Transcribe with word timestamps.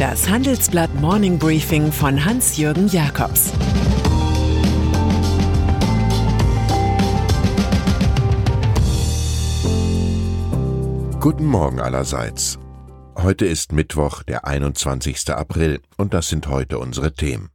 Das 0.00 0.30
Handelsblatt 0.30 0.94
Morning 0.94 1.38
Briefing 1.38 1.92
von 1.92 2.24
Hans-Jürgen 2.24 2.88
Jakobs 2.88 3.52
Guten 11.20 11.44
Morgen 11.44 11.80
allerseits. 11.80 12.58
Heute 13.14 13.44
ist 13.44 13.72
Mittwoch, 13.72 14.22
der 14.22 14.46
21. 14.46 15.28
April, 15.32 15.82
und 15.98 16.14
das 16.14 16.30
sind 16.30 16.46
heute 16.46 16.78
unsere 16.78 17.12
Themen. 17.12 17.50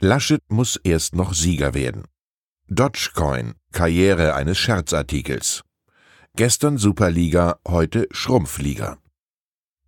Laschet 0.00 0.40
muss 0.48 0.76
erst 0.76 1.14
noch 1.14 1.34
Sieger 1.34 1.74
werden. 1.74 2.04
Dogecoin, 2.66 3.56
Karriere 3.72 4.34
eines 4.34 4.56
Scherzartikels. 4.56 5.64
Gestern 6.34 6.78
Superliga, 6.78 7.58
heute 7.68 8.08
Schrumpfliga. 8.10 8.96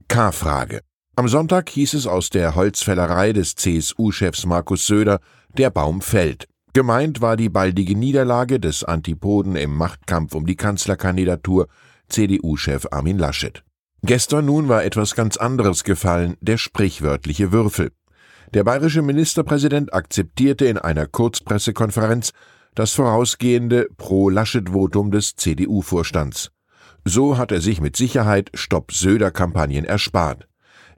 K-Frage. 0.08 0.82
Am 1.18 1.28
Sonntag 1.28 1.70
hieß 1.70 1.94
es 1.94 2.06
aus 2.06 2.28
der 2.28 2.56
Holzfällerei 2.56 3.32
des 3.32 3.54
CSU-Chefs 3.54 4.44
Markus 4.44 4.86
Söder, 4.86 5.20
der 5.56 5.70
Baum 5.70 6.02
fällt. 6.02 6.46
Gemeint 6.74 7.22
war 7.22 7.38
die 7.38 7.48
baldige 7.48 7.96
Niederlage 7.96 8.60
des 8.60 8.84
Antipoden 8.84 9.56
im 9.56 9.74
Machtkampf 9.74 10.34
um 10.34 10.44
die 10.44 10.56
Kanzlerkandidatur 10.56 11.68
CDU-Chef 12.10 12.88
Armin 12.90 13.16
Laschet. 13.16 13.64
Gestern 14.02 14.44
nun 14.44 14.68
war 14.68 14.84
etwas 14.84 15.14
ganz 15.14 15.38
anderes 15.38 15.84
gefallen, 15.84 16.36
der 16.42 16.58
sprichwörtliche 16.58 17.50
Würfel. 17.50 17.92
Der 18.52 18.64
bayerische 18.64 19.00
Ministerpräsident 19.00 19.94
akzeptierte 19.94 20.66
in 20.66 20.76
einer 20.76 21.06
Kurzpressekonferenz 21.06 22.32
das 22.74 22.92
vorausgehende 22.92 23.88
Pro-Laschet-Votum 23.96 25.12
des 25.12 25.34
CDU-Vorstands. 25.34 26.50
So 27.06 27.38
hat 27.38 27.52
er 27.52 27.62
sich 27.62 27.80
mit 27.80 27.96
Sicherheit 27.96 28.50
Stopp-Söder-Kampagnen 28.52 29.86
erspart. 29.86 30.46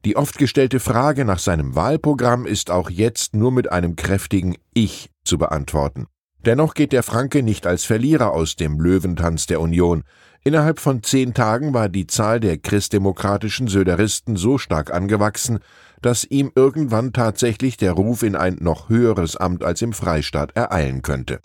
Die 0.09 0.17
oft 0.17 0.39
gestellte 0.39 0.81
Frage 0.81 1.27
nach 1.27 1.39
seinem 1.39 1.75
Wahlprogramm 1.75 2.47
ist 2.47 2.71
auch 2.71 2.89
jetzt 2.89 3.37
nur 3.37 3.53
mit 3.53 3.71
einem 3.71 3.95
kräftigen 3.95 4.57
Ich 4.73 5.11
zu 5.23 5.37
beantworten. 5.37 6.07
Dennoch 6.47 6.73
geht 6.73 6.93
der 6.93 7.03
Franke 7.03 7.43
nicht 7.43 7.67
als 7.67 7.85
Verlierer 7.85 8.33
aus 8.33 8.57
dem 8.57 8.81
Löwentanz 8.81 9.45
der 9.45 9.61
Union. 9.61 10.05
Innerhalb 10.43 10.81
von 10.81 11.03
zehn 11.03 11.35
Tagen 11.35 11.75
war 11.75 11.91
die 11.91 12.07
Zahl 12.07 12.41
der 12.41 12.57
christdemokratischen 12.57 13.69
Söderisten 13.69 14.37
so 14.37 14.57
stark 14.57 14.95
angewachsen, 14.95 15.59
dass 16.01 16.25
ihm 16.25 16.53
irgendwann 16.55 17.13
tatsächlich 17.13 17.77
der 17.77 17.93
Ruf 17.93 18.23
in 18.23 18.35
ein 18.35 18.57
noch 18.61 18.89
höheres 18.89 19.37
Amt 19.37 19.63
als 19.63 19.83
im 19.83 19.93
Freistaat 19.93 20.57
ereilen 20.57 21.03
könnte. 21.03 21.41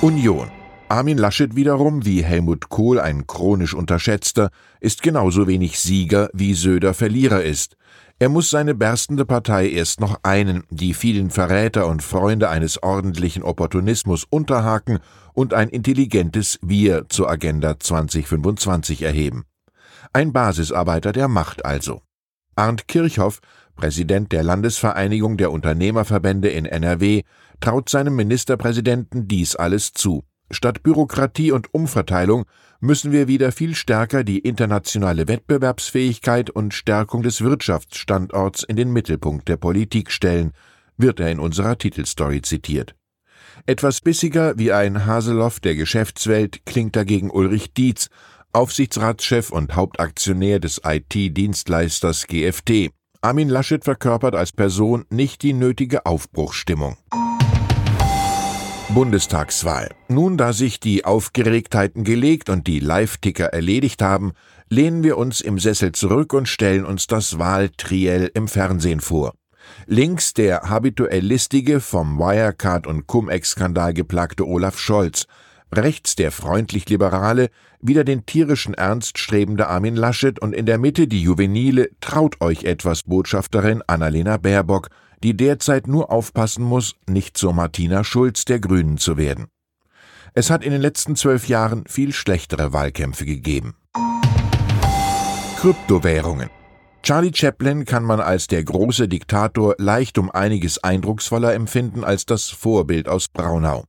Union. 0.00 0.48
Armin 0.94 1.18
Laschet 1.18 1.56
wiederum, 1.56 2.06
wie 2.06 2.22
Helmut 2.22 2.68
Kohl 2.68 3.00
ein 3.00 3.26
chronisch 3.26 3.74
unterschätzter, 3.74 4.50
ist 4.78 5.02
genauso 5.02 5.48
wenig 5.48 5.80
Sieger 5.80 6.30
wie 6.32 6.54
Söder 6.54 6.94
Verlierer 6.94 7.42
ist. 7.42 7.76
Er 8.20 8.28
muss 8.28 8.48
seine 8.48 8.76
berstende 8.76 9.24
Partei 9.24 9.68
erst 9.70 9.98
noch 9.98 10.20
einen, 10.22 10.62
die 10.70 10.94
vielen 10.94 11.30
Verräter 11.30 11.88
und 11.88 12.04
Freunde 12.04 12.48
eines 12.48 12.80
ordentlichen 12.80 13.42
Opportunismus 13.42 14.24
unterhaken 14.30 15.00
und 15.32 15.52
ein 15.52 15.68
intelligentes 15.68 16.60
Wir 16.62 17.08
zur 17.08 17.28
Agenda 17.28 17.76
2025 17.76 19.02
erheben. 19.02 19.46
Ein 20.12 20.32
Basisarbeiter 20.32 21.10
der 21.10 21.26
Macht 21.26 21.64
also. 21.64 22.02
Arndt 22.54 22.86
Kirchhoff, 22.86 23.40
Präsident 23.74 24.30
der 24.30 24.44
Landesvereinigung 24.44 25.38
der 25.38 25.50
Unternehmerverbände 25.50 26.50
in 26.50 26.66
NRW, 26.66 27.22
traut 27.58 27.88
seinem 27.88 28.14
Ministerpräsidenten 28.14 29.26
dies 29.26 29.56
alles 29.56 29.92
zu. 29.92 30.22
Statt 30.50 30.82
Bürokratie 30.82 31.52
und 31.52 31.72
Umverteilung 31.72 32.44
müssen 32.80 33.12
wir 33.12 33.28
wieder 33.28 33.50
viel 33.50 33.74
stärker 33.74 34.24
die 34.24 34.40
internationale 34.40 35.26
Wettbewerbsfähigkeit 35.26 36.50
und 36.50 36.74
Stärkung 36.74 37.22
des 37.22 37.40
Wirtschaftsstandorts 37.40 38.62
in 38.62 38.76
den 38.76 38.92
Mittelpunkt 38.92 39.48
der 39.48 39.56
Politik 39.56 40.10
stellen, 40.10 40.52
wird 40.96 41.18
er 41.18 41.30
in 41.30 41.40
unserer 41.40 41.78
Titelstory 41.78 42.42
zitiert. 42.42 42.94
Etwas 43.66 44.00
bissiger 44.00 44.58
wie 44.58 44.72
ein 44.72 45.06
Haseloff 45.06 45.60
der 45.60 45.76
Geschäftswelt 45.76 46.66
klingt 46.66 46.96
dagegen 46.96 47.30
Ulrich 47.30 47.72
Dietz, 47.72 48.08
Aufsichtsratschef 48.52 49.50
und 49.50 49.74
Hauptaktionär 49.74 50.60
des 50.60 50.80
IT-Dienstleisters 50.84 52.26
GFT. 52.26 52.90
Armin 53.20 53.48
Laschet 53.48 53.82
verkörpert 53.82 54.34
als 54.34 54.52
Person 54.52 55.06
nicht 55.10 55.42
die 55.42 55.54
nötige 55.54 56.06
Aufbruchsstimmung. 56.06 56.96
Bundestagswahl. 58.94 59.90
Nun, 60.06 60.36
da 60.36 60.52
sich 60.52 60.78
die 60.78 61.04
Aufgeregtheiten 61.04 62.04
gelegt 62.04 62.48
und 62.48 62.68
die 62.68 62.78
Live-Ticker 62.78 63.46
erledigt 63.46 64.00
haben, 64.00 64.34
lehnen 64.70 65.02
wir 65.02 65.18
uns 65.18 65.40
im 65.40 65.58
Sessel 65.58 65.90
zurück 65.90 66.32
und 66.32 66.48
stellen 66.48 66.84
uns 66.84 67.08
das 67.08 67.40
Wahltriell 67.40 68.30
im 68.34 68.46
Fernsehen 68.46 69.00
vor. 69.00 69.34
Links 69.86 70.32
der 70.32 70.70
habituell 70.70 71.24
listige, 71.24 71.80
vom 71.80 72.20
Wirecard- 72.20 72.86
und 72.86 73.08
Cum-Ex-Skandal 73.08 73.94
geplagte 73.94 74.46
Olaf 74.46 74.78
Scholz, 74.78 75.26
rechts 75.72 76.14
der 76.14 76.30
freundlich-liberale, 76.30 77.48
wieder 77.80 78.04
den 78.04 78.26
tierischen 78.26 78.74
Ernst 78.74 79.18
strebende 79.18 79.66
Armin 79.66 79.96
Laschet 79.96 80.38
und 80.38 80.54
in 80.54 80.66
der 80.66 80.78
Mitte 80.78 81.08
die 81.08 81.20
juvenile 81.20 81.90
Traut 82.00 82.40
euch 82.40 82.62
etwas 82.62 83.02
Botschafterin 83.02 83.82
Annalena 83.88 84.36
Baerbock, 84.36 84.90
die 85.24 85.34
derzeit 85.34 85.86
nur 85.86 86.12
aufpassen 86.12 86.62
muss, 86.62 86.96
nicht 87.08 87.38
zur 87.38 87.54
Martina 87.54 88.04
Schulz 88.04 88.44
der 88.44 88.60
Grünen 88.60 88.98
zu 88.98 89.16
werden. 89.16 89.46
Es 90.34 90.50
hat 90.50 90.62
in 90.62 90.70
den 90.70 90.82
letzten 90.82 91.16
zwölf 91.16 91.48
Jahren 91.48 91.84
viel 91.88 92.12
schlechtere 92.12 92.74
Wahlkämpfe 92.74 93.24
gegeben. 93.24 93.74
Kryptowährungen. 95.56 96.50
Charlie 97.02 97.32
Chaplin 97.34 97.86
kann 97.86 98.04
man 98.04 98.20
als 98.20 98.48
der 98.48 98.64
große 98.64 99.08
Diktator 99.08 99.74
leicht 99.78 100.18
um 100.18 100.30
einiges 100.30 100.84
eindrucksvoller 100.84 101.54
empfinden 101.54 102.04
als 102.04 102.26
das 102.26 102.50
Vorbild 102.50 103.08
aus 103.08 103.28
Braunau. 103.28 103.84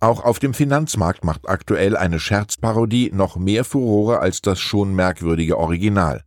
Auch 0.00 0.24
auf 0.24 0.40
dem 0.40 0.54
Finanzmarkt 0.54 1.24
macht 1.24 1.48
aktuell 1.48 1.96
eine 1.96 2.18
Scherzparodie 2.18 3.12
noch 3.12 3.36
mehr 3.36 3.64
Furore 3.64 4.18
als 4.18 4.42
das 4.42 4.58
schon 4.58 4.92
merkwürdige 4.92 5.56
Original. 5.56 6.24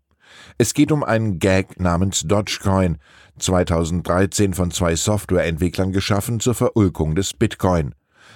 Es 0.57 0.73
geht 0.73 0.91
um 0.91 1.03
einen 1.03 1.39
Gag 1.39 1.79
namens 1.79 2.21
Dogecoin, 2.21 2.97
2013 3.39 4.53
von 4.53 4.71
zwei 4.71 4.95
Softwareentwicklern 4.95 5.91
geschaffen 5.91 6.39
zur 6.39 6.53
Verulkung 6.53 7.15
des 7.15 7.33
Bitcoin. 7.33 7.95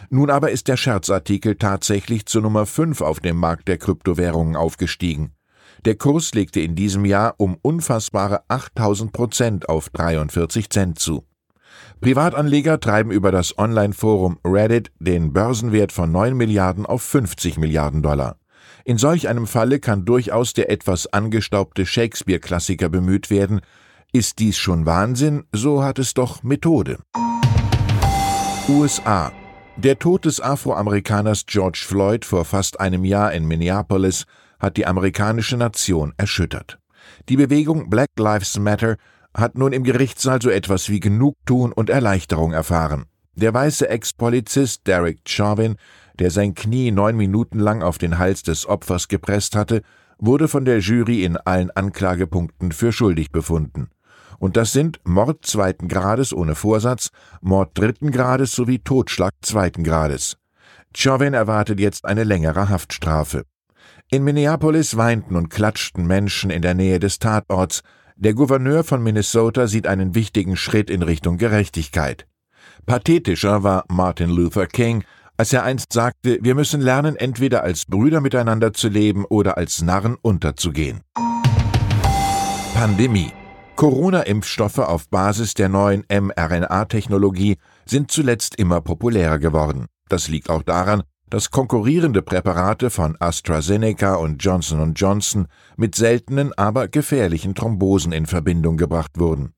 Nun 0.10 0.30
aber 0.30 0.52
ist 0.52 0.68
der 0.68 0.78
Scherzartikel 0.78 1.56
tatsächlich 1.56 2.26
zur 2.26 2.42
Nummer 2.42 2.66
5 2.66 3.02
auf 3.02 3.20
dem 3.20 3.38
Markt 3.38 3.68
der 3.68 3.78
Kryptowährungen 3.78 4.56
aufgestiegen. 4.56 5.32
Der 5.86 5.96
Kurs 5.96 6.34
legte 6.34 6.62
in 6.62 6.76
diesem 6.76 7.06
Jahr 7.06 7.36
um 7.38 7.58
unfassbare 7.62 8.44
8000 8.48 9.12
Prozent 9.12 9.70
auf 9.70 9.90
43 9.90 10.70
Cent 10.70 11.00
zu. 11.00 11.26
Privatanleger 12.02 12.80
treiben 12.80 13.12
über 13.12 13.32
das 13.32 13.58
Online-Forum 13.58 14.40
Reddit 14.46 14.92
den 15.00 15.34
Börsenwert 15.34 15.92
von 15.92 16.12
9 16.12 16.36
Milliarden 16.36 16.86
auf 16.86 17.02
50 17.04 17.58
Milliarden 17.58 18.02
Dollar. 18.02 18.38
In 18.88 19.00
solch 19.00 19.28
einem 19.28 19.48
Falle 19.48 19.80
kann 19.80 20.06
durchaus 20.06 20.54
der 20.54 20.70
etwas 20.70 21.08
angestaubte 21.08 21.88
Shakespeare-Klassiker 21.88 22.88
bemüht 22.88 23.32
werden. 23.32 23.62
Ist 24.14 24.38
dies 24.38 24.60
schon 24.60 24.86
Wahnsinn, 24.86 25.46
so 25.52 25.84
hat 25.84 25.98
es 25.98 26.14
doch 26.14 26.44
Methode. 26.44 27.00
USA. 28.70 29.32
Der 29.76 29.98
Tod 29.98 30.26
des 30.26 30.40
Afroamerikaners 30.40 31.48
George 31.48 31.84
Floyd 31.84 32.26
vor 32.26 32.46
fast 32.46 32.80
einem 32.80 33.04
Jahr 33.04 33.34
in 33.34 33.48
Minneapolis 33.48 34.26
hat 34.60 34.78
die 34.78 34.86
amerikanische 34.86 35.58
Nation 35.58 36.14
erschüttert. 36.18 36.78
Die 37.28 37.38
Bewegung 37.38 37.90
Black 37.90 38.12
Lives 38.20 38.60
Matter 38.60 38.98
hat 39.34 39.58
nun 39.58 39.74
im 39.74 39.84
Gerichtssaal 39.84 40.44
so 40.44 40.52
etwas 40.52 40.90
wie 40.90 41.00
Genugtuung 41.00 41.72
und 41.72 41.90
Erleichterung 41.90 42.54
erfahren. 42.54 43.06
Der 43.34 43.54
weiße 43.54 43.90
Ex-Polizist 43.90 44.88
Derek 44.88 45.20
Chauvin, 45.28 45.76
der 46.20 46.32
sein 46.32 46.56
Knie 46.56 46.92
neun 46.92 47.16
Minuten 47.18 47.60
lang 47.60 47.82
auf 47.82 47.98
den 47.98 48.18
Hals 48.18 48.44
des 48.44 48.66
Opfers 48.66 49.08
gepresst 49.08 49.56
hatte, 49.56 49.82
wurde 50.18 50.48
von 50.48 50.66
der 50.66 50.80
Jury 50.80 51.24
in 51.24 51.38
allen 51.38 51.72
Anklagepunkten 51.72 52.72
für 52.72 52.92
schuldig 52.92 53.32
befunden. 53.32 53.90
Und 54.38 54.58
das 54.58 54.74
sind 54.74 55.00
Mord 55.06 55.46
zweiten 55.46 55.88
Grades 55.88 56.34
ohne 56.34 56.56
Vorsatz, 56.56 57.10
Mord 57.42 57.72
dritten 57.78 58.12
Grades 58.12 58.52
sowie 58.52 58.80
Totschlag 58.80 59.34
zweiten 59.42 59.84
Grades. 59.84 60.38
Chauvin 60.96 61.34
erwartet 61.34 61.80
jetzt 61.80 62.06
eine 62.06 62.24
längere 62.24 62.70
Haftstrafe. 62.70 63.46
In 64.10 64.24
Minneapolis 64.24 64.98
weinten 64.98 65.36
und 65.36 65.50
klatschten 65.50 66.06
Menschen 66.06 66.50
in 66.50 66.62
der 66.62 66.74
Nähe 66.74 67.00
des 67.00 67.20
Tatorts, 67.20 67.82
der 68.18 68.34
Gouverneur 68.34 68.84
von 68.84 69.04
Minnesota 69.04 69.68
sieht 69.68 69.88
einen 69.88 70.16
wichtigen 70.16 70.56
Schritt 70.56 70.90
in 70.90 71.02
Richtung 71.02 71.38
Gerechtigkeit. 71.38 72.26
Pathetischer 72.86 73.64
war 73.64 73.84
Martin 73.90 74.30
Luther 74.30 74.68
King, 74.68 75.04
als 75.38 75.54
er 75.54 75.64
einst 75.64 75.92
sagte, 75.92 76.40
wir 76.42 76.56
müssen 76.56 76.82
lernen, 76.82 77.16
entweder 77.16 77.64
als 77.64 77.86
Brüder 77.86 78.22
miteinander 78.22 78.74
zu 78.74 78.88
leben 78.88 79.26
oder 79.26 79.58
als 79.58 79.82
Narren 79.82 80.16
unterzugehen. 80.22 81.02
Pandemie. 82.74 83.32
Corona-Impfstoffe 83.76 84.80
auf 84.80 85.10
Basis 85.10 85.54
der 85.54 85.68
neuen 85.68 86.06
mRNA-Technologie 86.10 87.58
sind 87.86 88.10
zuletzt 88.10 88.56
immer 88.56 88.80
populärer 88.80 89.38
geworden. 89.38 89.88
Das 90.08 90.30
liegt 90.30 90.50
auch 90.50 90.64
daran, 90.64 91.04
dass 91.30 91.52
konkurrierende 91.52 92.22
Präparate 92.22 92.90
von 92.90 93.18
AstraZeneca 93.20 94.16
und 94.16 94.44
Johnson 94.44 94.94
Johnson 94.94 95.48
mit 95.76 95.96
seltenen, 95.96 96.54
aber 96.54 96.88
gefährlichen 96.88 97.56
Thrombosen 97.56 98.14
in 98.14 98.26
Verbindung 98.26 98.78
gebracht 98.78 99.20
wurden. 99.20 99.52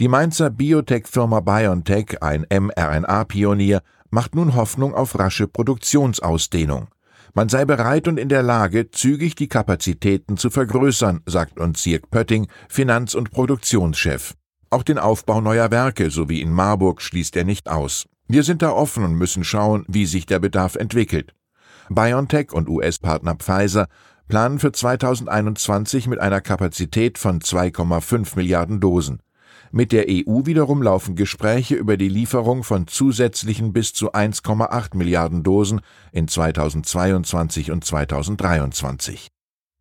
Die 0.00 0.08
Mainzer 0.08 0.50
Biotech-Firma 0.50 1.38
BioNTech, 1.40 2.20
ein 2.20 2.44
mRNA-Pionier, 2.50 3.82
macht 4.14 4.36
nun 4.36 4.54
Hoffnung 4.54 4.94
auf 4.94 5.18
rasche 5.18 5.48
Produktionsausdehnung. 5.48 6.86
Man 7.34 7.48
sei 7.48 7.64
bereit 7.64 8.06
und 8.06 8.16
in 8.16 8.28
der 8.28 8.44
Lage, 8.44 8.92
zügig 8.92 9.34
die 9.34 9.48
Kapazitäten 9.48 10.36
zu 10.36 10.50
vergrößern, 10.50 11.22
sagt 11.26 11.58
uns 11.58 11.82
Sirk 11.82 12.10
Pötting, 12.10 12.46
Finanz- 12.68 13.16
und 13.16 13.32
Produktionschef. 13.32 14.34
Auch 14.70 14.84
den 14.84 14.98
Aufbau 14.98 15.40
neuer 15.40 15.72
Werke, 15.72 16.12
so 16.12 16.28
wie 16.28 16.40
in 16.40 16.52
Marburg, 16.52 17.02
schließt 17.02 17.34
er 17.34 17.42
nicht 17.42 17.68
aus. 17.68 18.06
Wir 18.28 18.44
sind 18.44 18.62
da 18.62 18.70
offen 18.70 19.02
und 19.02 19.14
müssen 19.14 19.42
schauen, 19.42 19.84
wie 19.88 20.06
sich 20.06 20.26
der 20.26 20.38
Bedarf 20.38 20.76
entwickelt. 20.76 21.34
BioNTech 21.88 22.52
und 22.52 22.68
US-Partner 22.68 23.34
Pfizer 23.34 23.88
planen 24.28 24.60
für 24.60 24.70
2021 24.70 26.06
mit 26.06 26.20
einer 26.20 26.40
Kapazität 26.40 27.18
von 27.18 27.40
2,5 27.40 28.36
Milliarden 28.36 28.78
Dosen. 28.78 29.18
Mit 29.76 29.90
der 29.90 30.04
EU 30.08 30.46
wiederum 30.46 30.82
laufen 30.82 31.16
Gespräche 31.16 31.74
über 31.74 31.96
die 31.96 32.08
Lieferung 32.08 32.62
von 32.62 32.86
zusätzlichen 32.86 33.72
bis 33.72 33.92
zu 33.92 34.12
1,8 34.12 34.96
Milliarden 34.96 35.42
Dosen 35.42 35.80
in 36.12 36.28
2022 36.28 37.72
und 37.72 37.84
2023. 37.84 39.26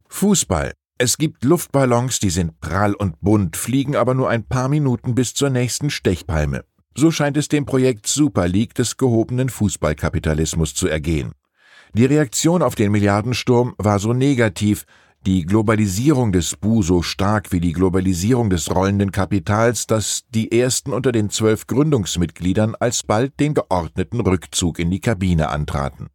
Fußball. 0.10 0.74
Es 0.98 1.20
gibt 1.20 1.44
Luftballons, 1.44 2.20
die 2.20 2.32
sind 2.32 2.60
prall 2.60 2.96
und 2.96 3.22
bunt, 3.22 3.56
fliegen 3.56 3.96
aber 3.96 4.16
nur 4.16 4.32
ein 4.32 4.48
paar 4.48 4.68
Minuten 4.68 5.14
bis 5.14 5.36
zur 5.36 5.52
nächsten 5.52 5.92
Stechpalme. 5.92 6.66
So 6.98 7.12
scheint 7.12 7.38
es 7.38 7.48
dem 7.48 7.68
Projekt 7.68 8.08
Super 8.08 8.48
League 8.48 8.74
des 8.74 8.98
gehobenen 8.98 9.50
Fußballkapitalismus 9.50 10.74
zu 10.74 10.88
ergehen. 10.88 11.34
Die 11.94 12.06
Reaktion 12.06 12.64
auf 12.64 12.74
den 12.74 12.92
Milliardensturm 12.92 13.76
war 13.78 14.00
so 14.00 14.14
negativ, 14.14 14.88
die 15.26 15.46
Globalisierung 15.46 16.34
des 16.34 16.58
Bu 16.58 16.84
so 16.84 17.02
stark 17.02 17.52
wie 17.52 17.62
die 17.62 17.72
Globalisierung 17.72 18.50
des 18.50 18.70
rollenden 18.70 19.12
Kapitals, 19.12 19.88
dass 19.88 20.24
die 20.30 20.52
ersten 20.52 20.92
unter 20.92 21.12
den 21.12 21.30
zwölf 21.30 21.66
Gründungsmitgliedern 21.68 22.76
alsbald 22.80 23.40
den 23.40 23.54
geordneten 23.54 24.20
Rückzug 24.20 24.80
in 24.80 24.92
die 24.92 25.00
Kabine 25.00 25.50
antraten. 25.50 26.08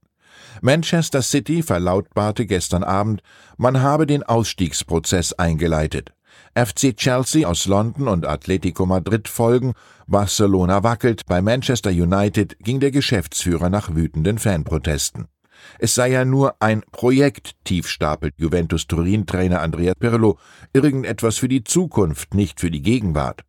Manchester 0.60 1.22
City 1.22 1.62
verlautbarte 1.62 2.44
gestern 2.44 2.84
Abend, 2.84 3.22
man 3.56 3.80
habe 3.80 4.06
den 4.06 4.22
Ausstiegsprozess 4.22 5.32
eingeleitet. 5.32 6.12
FC 6.54 6.96
Chelsea 6.96 7.48
aus 7.48 7.66
London 7.66 8.08
und 8.08 8.26
Atletico 8.26 8.84
Madrid 8.84 9.28
folgen, 9.28 9.72
Barcelona 10.06 10.82
wackelt, 10.82 11.22
bei 11.26 11.40
Manchester 11.40 11.90
United 11.90 12.58
ging 12.60 12.80
der 12.80 12.90
Geschäftsführer 12.90 13.70
nach 13.70 13.94
wütenden 13.94 14.38
Fanprotesten. 14.38 15.28
Es 15.78 15.94
sei 15.94 16.10
ja 16.10 16.24
nur 16.24 16.56
ein 16.60 16.82
Projekt, 16.92 17.52
tief 17.64 17.88
stapelt 17.88 18.34
Juventus 18.36 18.86
Turin-Trainer 18.86 19.60
Andrea 19.60 19.94
Pirlo, 19.98 20.38
irgendetwas 20.72 21.38
für 21.38 21.48
die 21.48 21.64
Zukunft, 21.64 22.34
nicht 22.34 22.60
für 22.60 22.70
die 22.70 22.82
Gegenwart. 22.82 23.42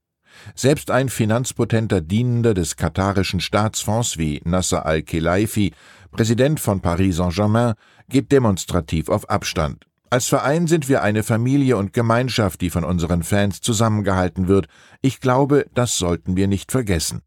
Selbst 0.55 0.91
ein 0.91 1.09
finanzpotenter 1.09 2.01
Dienender 2.01 2.53
des 2.53 2.75
katarischen 2.75 3.39
Staatsfonds 3.39 4.17
wie 4.17 4.41
Nasser 4.45 4.85
al-Khelaifi, 4.85 5.73
Präsident 6.11 6.59
von 6.59 6.81
Paris 6.81 7.17
Saint-Germain, 7.17 7.73
geht 8.07 8.31
demonstrativ 8.31 9.09
auf 9.09 9.29
Abstand. 9.29 9.85
Als 10.11 10.27
Verein 10.27 10.65
sind 10.65 10.89
wir 10.89 11.03
eine 11.03 11.21
Familie 11.21 11.77
und 11.77 11.93
Gemeinschaft, 11.93 12.61
die 12.61 12.71
von 12.71 12.83
unseren 12.83 13.21
Fans 13.21 13.61
zusammengehalten 13.61 14.47
wird. 14.47 14.67
Ich 15.01 15.19
glaube, 15.19 15.67
das 15.75 15.97
sollten 15.97 16.35
wir 16.35 16.47
nicht 16.47 16.71
vergessen. 16.71 17.21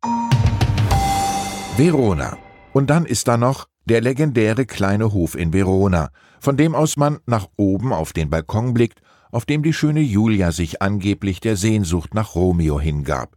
Verona. 1.77 2.39
Und 2.73 2.91
dann 2.91 3.07
ist 3.07 3.29
da 3.29 3.37
noch 3.37 3.69
der 3.87 4.01
legendäre 4.01 4.67
kleine 4.67 5.13
Hof 5.13 5.35
in 5.35 5.53
Verona, 5.53 6.11
von 6.41 6.57
dem 6.57 6.75
aus 6.75 6.97
man 6.97 7.19
nach 7.27 7.49
oben 7.57 7.93
auf 7.93 8.13
den 8.13 8.31
Balkon 8.31 8.75
blickt, 8.75 9.01
auf 9.31 9.45
dem 9.45 9.63
die 9.63 9.73
schöne 9.73 10.01
Julia 10.01 10.53
sich 10.53 10.83
angeblich 10.83 11.41
der 11.41 11.57
Sehnsucht 11.57 12.15
nach 12.15 12.35
Romeo 12.35 12.79
hingab. 12.79 13.37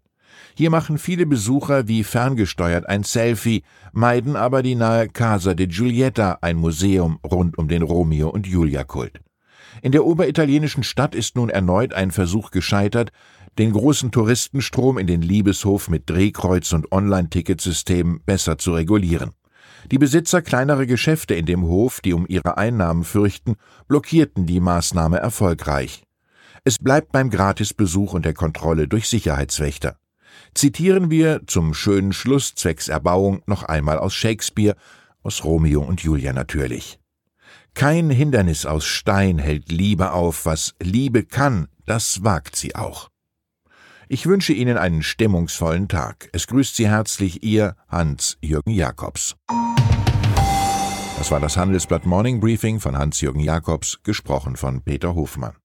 Hier 0.57 0.69
machen 0.69 0.97
viele 0.97 1.25
Besucher 1.25 1.87
wie 1.87 2.03
ferngesteuert 2.03 2.87
ein 2.87 3.03
Selfie, 3.03 3.63
meiden 3.91 4.35
aber 4.35 4.63
die 4.63 4.75
nahe 4.75 5.09
Casa 5.09 5.53
de 5.53 5.67
Giulietta, 5.67 6.37
ein 6.41 6.57
Museum 6.57 7.19
rund 7.25 7.57
um 7.57 7.67
den 7.67 7.81
Romeo 7.81 8.29
und 8.29 8.47
Julia 8.47 8.83
Kult. 8.83 9.19
In 9.81 9.91
der 9.91 10.05
oberitalienischen 10.05 10.83
Stadt 10.83 11.15
ist 11.15 11.35
nun 11.35 11.49
erneut 11.49 11.93
ein 11.93 12.11
Versuch 12.11 12.51
gescheitert, 12.51 13.11
den 13.57 13.71
großen 13.71 14.11
Touristenstrom 14.11 14.97
in 14.97 15.07
den 15.07 15.21
Liebeshof 15.21 15.89
mit 15.89 16.09
Drehkreuz 16.09 16.71
und 16.73 16.91
Online-Ticketsystem 16.91 18.21
besser 18.25 18.57
zu 18.57 18.73
regulieren. 18.73 19.31
Die 19.91 19.97
Besitzer 19.97 20.41
kleinerer 20.41 20.85
Geschäfte 20.85 21.35
in 21.35 21.45
dem 21.45 21.63
Hof, 21.63 22.01
die 22.01 22.13
um 22.13 22.25
ihre 22.27 22.57
Einnahmen 22.57 23.03
fürchten, 23.03 23.55
blockierten 23.87 24.45
die 24.45 24.59
Maßnahme 24.59 25.17
erfolgreich. 25.17 26.03
Es 26.63 26.79
bleibt 26.79 27.11
beim 27.11 27.29
Gratisbesuch 27.29 28.13
und 28.13 28.25
der 28.25 28.33
Kontrolle 28.33 28.87
durch 28.87 29.07
Sicherheitswächter. 29.07 29.97
Zitieren 30.55 31.11
wir 31.11 31.41
zum 31.45 31.73
schönen 31.73 32.13
Schluss 32.13 32.55
zwecks 32.55 32.87
Erbauung 32.87 33.41
noch 33.45 33.63
einmal 33.63 33.99
aus 33.99 34.15
Shakespeare, 34.15 34.75
aus 35.21 35.43
Romeo 35.43 35.81
und 35.81 36.01
Julia 36.01 36.33
natürlich. 36.33 36.99
Kein 37.75 38.09
Hindernis 38.09 38.65
aus 38.65 38.85
Stein 38.85 39.37
hält 39.37 39.71
Liebe 39.71 40.13
auf, 40.13 40.45
was 40.45 40.73
Liebe 40.81 41.23
kann, 41.23 41.67
das 41.85 42.23
wagt 42.23 42.55
sie 42.55 42.75
auch. 42.75 43.09
Ich 44.07 44.27
wünsche 44.27 44.53
Ihnen 44.53 44.77
einen 44.77 45.01
stimmungsvollen 45.01 45.87
Tag. 45.87 46.29
Es 46.31 46.45
grüßt 46.45 46.75
Sie 46.75 46.87
herzlich 46.87 47.43
Ihr 47.43 47.75
Hans-Jürgen 47.89 48.71
Jakobs. 48.71 49.35
Das 51.17 51.31
war 51.31 51.39
das 51.39 51.57
Handelsblatt 51.57 52.05
Morning 52.05 52.39
Briefing 52.39 52.79
von 52.79 52.95
Hans-Jürgen 52.95 53.39
Jakobs, 53.39 53.99
gesprochen 54.03 54.57
von 54.57 54.81
Peter 54.81 55.15
Hofmann. 55.15 55.53